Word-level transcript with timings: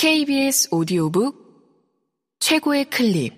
KBS 0.00 0.68
오디오북 0.70 2.38
최고의 2.38 2.84
클립. 2.88 3.34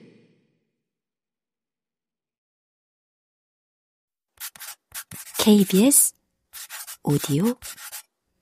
KBS 5.39 6.15
오디오 7.03 7.55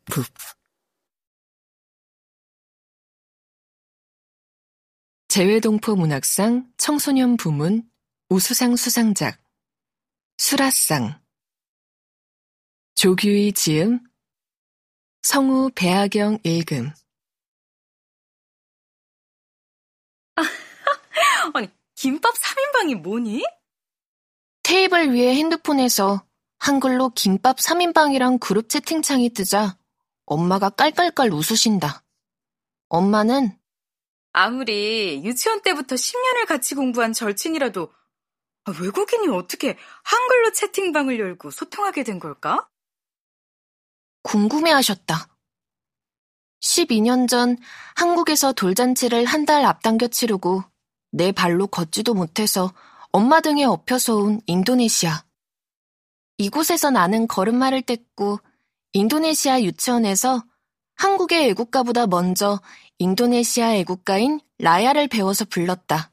북. 0.07 0.27
재외동포 5.29 5.95
문학상 5.95 6.73
청소년 6.77 7.37
부문 7.37 7.89
우수상 8.31 8.75
수상작 8.75 9.41
수라상 10.39 11.23
조규희 12.97 13.53
지음 13.53 14.01
성우 15.23 15.71
배아경 15.77 16.41
읽음 16.43 16.91
아니, 21.55 21.69
김밥 21.99 22.33
3인방이 22.35 22.95
뭐니? 22.95 23.43
테이블 24.63 25.13
위에 25.13 25.35
핸드폰에서 25.35 26.25
한글로 26.61 27.11
김밥 27.11 27.57
3인방이랑 27.57 28.39
그룹 28.39 28.69
채팅창이 28.69 29.31
뜨자 29.31 29.77
엄마가 30.25 30.71
깔깔깔 30.71 31.33
웃으신다. 31.33 32.05
엄마는 32.89 33.59
아무리 34.33 35.25
유치원 35.25 35.61
때부터 35.63 35.97
10년을 35.97 36.47
같이 36.47 36.77
공부한 36.77 37.13
절친이라도 37.13 37.93
아, 38.67 38.73
외국인이 38.81 39.27
어떻게 39.37 39.77
한글로 40.05 40.53
채팅방을 40.53 41.19
열고 41.19 41.51
소통하게 41.51 42.05
된 42.05 42.21
걸까? 42.21 42.69
궁금해 44.23 44.71
하셨다. 44.71 45.37
12년 46.61 47.29
전 47.29 47.57
한국에서 47.97 48.53
돌잔치를 48.53 49.25
한 49.25 49.47
달 49.47 49.65
앞당겨 49.65 50.07
치르고 50.07 50.63
내 51.11 51.33
발로 51.33 51.67
걷지도 51.67 52.15
못해서 52.15 52.73
엄마 53.11 53.41
등에 53.41 53.65
엎혀서 53.65 54.17
온 54.17 54.41
인도네시아. 54.47 55.25
이곳에서 56.39 56.91
나는 56.91 57.27
걸음마를 57.27 57.83
뗐고 57.83 58.41
인도네시아 58.93 59.63
유치원에서 59.63 60.45
한국의 60.97 61.51
애국가보다 61.51 62.07
먼저 62.07 62.61
인도네시아 62.99 63.75
애국가인 63.75 64.41
라야를 64.59 65.09
배워서 65.09 65.45
불렀다. 65.45 66.13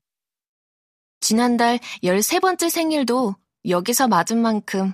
지난달 1.19 1.79
13번째 2.03 2.69
생일도 2.69 3.35
여기서 3.67 4.07
맞은 4.07 4.39
만큼 4.39 4.93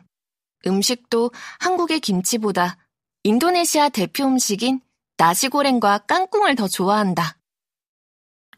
음식도 0.65 1.31
한국의 1.59 1.99
김치보다 1.99 2.77
인도네시아 3.23 3.89
대표 3.89 4.25
음식인 4.25 4.81
나시고랭과 5.17 5.99
깡꿍을 6.07 6.55
더 6.55 6.67
좋아한다. 6.67 7.37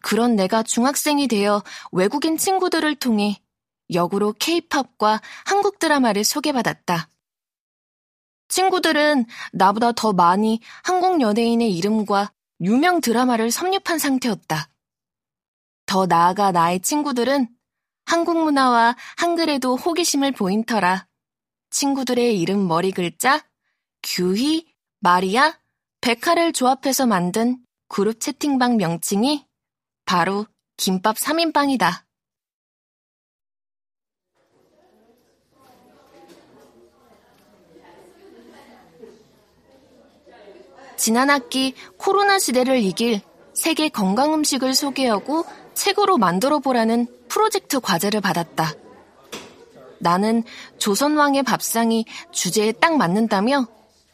그런 0.04 0.36
내가 0.36 0.64
중학생이 0.64 1.30
되어 1.30 1.64
외국인 1.94 2.38
친구들을 2.38 2.94
통해 2.96 3.42
역으로 3.90 4.34
케이팝과 4.38 5.22
한국 5.46 5.80
드라마를 5.80 6.26
소개받았다. 6.26 7.10
친구들은 8.50 9.26
나보다 9.54 9.94
더 9.94 10.12
많이 10.12 10.60
한국 10.84 11.22
연예인의 11.22 11.74
이름과 11.76 12.34
유명 12.62 13.00
드라마를 13.00 13.50
섭렵한 13.50 13.98
상태였다. 13.98 14.68
더 15.86 16.06
나아가 16.06 16.52
나의 16.52 16.82
친구들은 16.82 17.48
한국 18.06 18.44
문화와 18.44 18.98
한글에도 19.16 19.78
호기심을 19.78 20.34
보인 20.34 20.66
터라 20.66 21.08
친구들의 21.70 22.40
이름 22.42 22.68
머리 22.68 22.92
글자 22.92 23.42
규희, 24.04 24.68
마리아, 25.00 25.58
백화를 26.02 26.52
조합해서 26.52 27.06
만든 27.06 27.58
그룹 27.88 28.20
채팅방 28.20 28.76
명칭이 28.76 29.48
바로 30.06 30.46
김밥 30.78 31.16
3인방이다. 31.18 32.04
지난 40.96 41.30
학기 41.30 41.74
코로나 41.98 42.40
시대를 42.40 42.80
이길 42.80 43.22
세계 43.54 43.90
건강 43.90 44.34
음식을 44.34 44.74
소개하고 44.74 45.46
책으로 45.74 46.18
만들어 46.18 46.60
보라는 46.60 47.08
프로젝트 47.28 47.80
과제를 47.80 48.22
받았다. 48.22 48.74
나는 50.00 50.44
조선왕의 50.78 51.44
밥상이 51.44 52.06
주제에 52.32 52.72
딱 52.74 52.96
맞는다며 52.98 53.68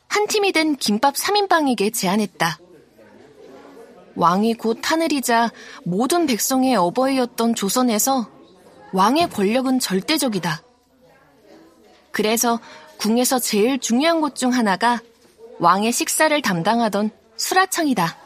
한 0.07 0.27
팀이 0.27 0.51
된 0.51 0.75
김밥 0.75 1.15
3인방에게 1.15 1.93
제안했다. 1.93 2.59
왕이 4.19 4.55
곧 4.55 4.79
하늘이자 4.83 5.49
모든 5.85 6.25
백성의 6.25 6.75
어버이였던 6.75 7.55
조선에서 7.55 8.29
왕의 8.91 9.29
권력은 9.29 9.79
절대적이다. 9.79 10.61
그래서 12.11 12.59
궁에서 12.97 13.39
제일 13.39 13.79
중요한 13.79 14.19
곳 14.19 14.35
중 14.35 14.51
하나가 14.53 14.99
왕의 15.59 15.93
식사를 15.93 16.41
담당하던 16.41 17.11
수라청이다. 17.37 18.17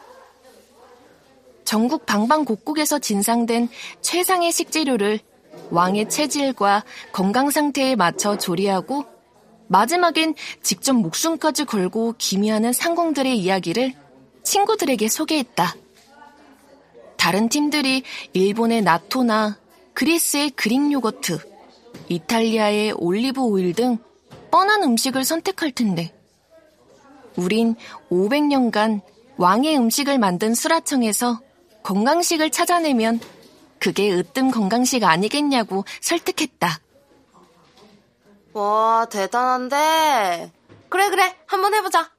전국 1.64 2.06
방방곡곡에서 2.06 2.98
진상된 2.98 3.68
최상의 4.00 4.50
식재료를 4.50 5.20
왕의 5.70 6.08
체질과 6.08 6.82
건강 7.12 7.50
상태에 7.50 7.94
맞춰 7.94 8.36
조리하고 8.36 9.04
마지막엔 9.68 10.34
직접 10.60 10.94
목숨까지 10.94 11.66
걸고 11.66 12.16
기미하는 12.18 12.72
상공들의 12.72 13.38
이야기를 13.38 13.94
친구들에게 14.42 15.08
소개했다. 15.08 15.83
다른 17.24 17.48
팀들이 17.48 18.02
일본의 18.34 18.82
나토나 18.82 19.56
그리스의 19.94 20.50
그릭 20.50 20.92
요거트, 20.92 21.38
이탈리아의 22.10 22.92
올리브 22.98 23.40
오일 23.40 23.72
등 23.72 23.96
뻔한 24.50 24.82
음식을 24.82 25.24
선택할 25.24 25.72
텐데. 25.72 26.14
우린 27.36 27.76
500년간 28.10 29.00
왕의 29.38 29.74
음식을 29.78 30.18
만든 30.18 30.52
수라청에서 30.52 31.40
건강식을 31.82 32.50
찾아내면 32.50 33.20
그게 33.78 34.12
으뜸 34.12 34.50
건강식 34.50 35.02
아니겠냐고 35.02 35.86
설득했다. 36.02 36.78
와, 38.52 39.06
대단한데. 39.10 40.52
그래, 40.90 41.08
그래. 41.08 41.34
한번 41.46 41.72
해보자. 41.72 42.12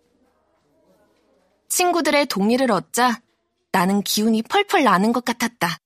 친구들의 1.68 2.26
동의를 2.26 2.72
얻자 2.72 3.22
나는 3.76 4.02
기운이 4.04 4.42
펄펄 4.44 4.86
나는 4.86 5.12
것 5.12 5.26
같았다. 5.26 5.78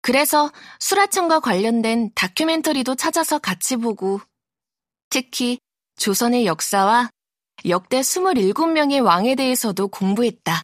그래서 0.00 0.50
수라청과 0.80 1.40
관련된 1.40 2.10
다큐멘터리도 2.14 2.94
찾아서 2.94 3.38
같이 3.38 3.76
보고 3.76 4.18
특히 5.10 5.58
조선의 5.96 6.46
역사와 6.46 7.10
역대 7.66 8.00
27명의 8.00 9.04
왕에 9.04 9.34
대해서도 9.34 9.88
공부했다. 9.88 10.62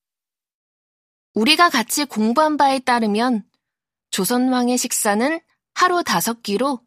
우리가 1.34 1.68
같이 1.68 2.06
공부한 2.06 2.56
바에 2.56 2.78
따르면 2.78 3.44
조선왕의 4.10 4.78
식사는 4.78 5.38
하루 5.74 6.02
다섯 6.02 6.42
끼로 6.42 6.80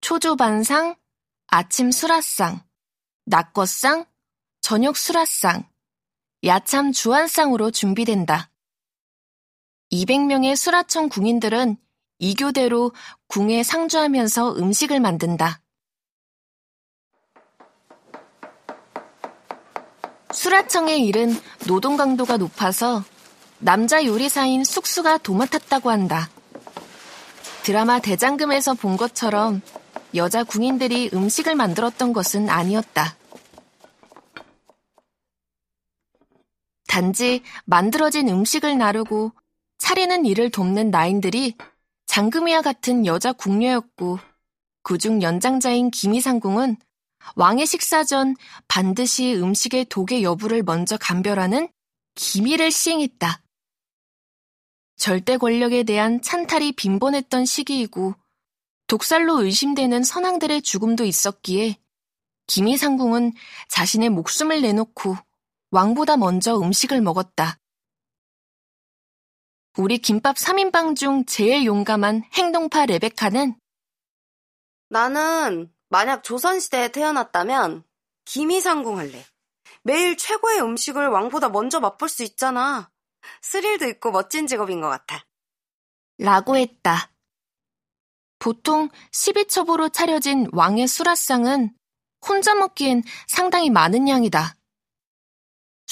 초조반상, 0.00 0.96
아침 1.48 1.90
수라상, 1.90 2.64
낮것상, 3.26 4.06
저녁 4.62 4.96
수라상, 4.96 5.70
야참 6.44 6.90
주안상으로 6.90 7.70
준비된다. 7.70 8.50
200명의 9.92 10.56
수라청 10.56 11.08
궁인들은 11.08 11.76
이 12.18 12.34
교대로 12.34 12.90
궁에 13.28 13.62
상주하면서 13.62 14.56
음식을 14.56 14.98
만든다. 14.98 15.60
수라청의 20.32 21.06
일은 21.06 21.32
노동 21.68 21.96
강도가 21.96 22.36
높아서 22.38 23.04
남자 23.58 24.04
요리사인 24.04 24.64
숙수가 24.64 25.18
도맡았다고 25.18 25.90
한다. 25.90 26.28
드라마 27.62 28.00
대장금에서 28.00 28.74
본 28.74 28.96
것처럼 28.96 29.62
여자 30.16 30.42
궁인들이 30.42 31.10
음식을 31.14 31.54
만들었던 31.54 32.12
것은 32.12 32.48
아니었다. 32.48 33.14
단지 36.92 37.40
만들어진 37.64 38.28
음식을 38.28 38.76
나르고 38.76 39.32
차리는 39.78 40.26
일을 40.26 40.50
돕는 40.50 40.90
나인들이 40.90 41.56
장금이와 42.04 42.60
같은 42.60 43.06
여자 43.06 43.32
궁녀였고 43.32 44.18
그중 44.82 45.22
연장자인 45.22 45.90
김이상궁은 45.90 46.76
왕의 47.34 47.64
식사 47.64 48.04
전 48.04 48.36
반드시 48.68 49.34
음식의 49.36 49.86
독의 49.86 50.22
여부를 50.22 50.62
먼저 50.64 50.98
감별하는 50.98 51.70
기밀을 52.14 52.70
시행했다. 52.70 53.40
절대 54.98 55.38
권력에 55.38 55.84
대한 55.84 56.20
찬탈이 56.20 56.72
빈번했던 56.72 57.46
시기이고 57.46 58.14
독살로 58.86 59.42
의심되는 59.44 60.02
선왕들의 60.02 60.60
죽음도 60.60 61.06
있었기에 61.06 61.78
김이상궁은 62.48 63.32
자신의 63.70 64.10
목숨을 64.10 64.60
내놓고 64.60 65.16
왕보다 65.72 66.18
먼저 66.18 66.58
음식을 66.58 67.00
먹었다. 67.00 67.56
우리 69.78 69.96
김밥 69.96 70.36
3인방 70.36 70.94
중 70.96 71.24
제일 71.24 71.64
용감한 71.64 72.24
행동파 72.34 72.84
레베카는 72.84 73.58
나는 74.90 75.72
만약 75.88 76.24
조선시대에 76.24 76.92
태어났다면 76.92 77.84
김이상궁 78.26 78.98
할래. 78.98 79.24
매일 79.82 80.18
최고의 80.18 80.60
음식을 80.60 81.08
왕보다 81.08 81.48
먼저 81.48 81.80
맛볼 81.80 82.10
수 82.10 82.22
있잖아. 82.22 82.90
스릴도 83.40 83.86
있고 83.88 84.10
멋진 84.10 84.46
직업인 84.46 84.82
것 84.82 84.88
같아. 84.90 85.24
라고 86.18 86.56
했다. 86.56 87.10
보통 88.38 88.90
12첩으로 89.10 89.90
차려진 89.90 90.48
왕의 90.52 90.86
수라상은 90.86 91.74
혼자 92.28 92.54
먹기엔 92.54 93.02
상당히 93.26 93.70
많은 93.70 94.06
양이다. 94.06 94.56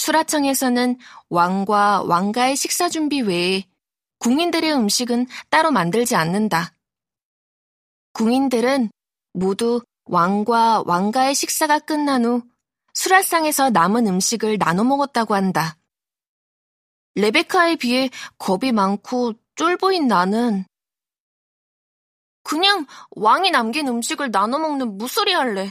수라청에서는 0.01 0.99
왕과 1.29 2.05
왕가의 2.05 2.57
식사 2.57 2.89
준비 2.89 3.21
외에 3.21 3.65
궁인들의 4.19 4.73
음식은 4.73 5.27
따로 5.51 5.71
만들지 5.71 6.17
않는다. 6.17 6.75
궁인들은 8.15 8.91
모두 9.35 9.83
왕과 10.05 10.85
왕가의 10.87 11.35
식사가 11.35 11.81
끝난 11.81 12.25
후 12.25 12.43
수라상에서 12.95 13.71
남은 13.71 14.07
음식을 14.07 14.57
나눠 14.59 14.85
먹었다고 14.85 15.35
한다. 15.35 15.77
레베카에 17.15 17.77
비해 17.77 18.09
겁이 18.39 18.73
많고 18.73 19.35
쫄보인 19.57 20.09
나는 20.09 20.65
그냥 22.43 22.87
왕이 23.11 23.51
남긴 23.51 23.87
음식을 23.87 24.31
나눠 24.31 24.59
먹는 24.59 24.97
무소리 24.97 25.35
할래. 25.35 25.71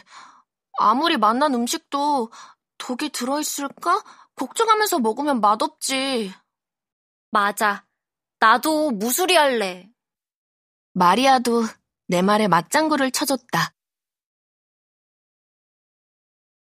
아무리 0.78 1.18
맛난 1.18 1.56
음식도 1.56 2.30
독이 2.78 3.10
들어있을까? 3.10 4.02
걱정하면서 4.40 5.00
먹으면 5.00 5.42
맛없지. 5.42 6.34
맞아. 7.30 7.86
나도 8.40 8.92
무수리 8.92 9.36
할래. 9.36 9.90
마리아도 10.94 11.66
내 12.08 12.22
말에 12.22 12.48
맞장구를 12.48 13.12
쳐줬다. 13.12 13.74